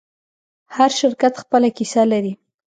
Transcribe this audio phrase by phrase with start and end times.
[0.75, 2.33] هر شرکت خپله کیسه لري.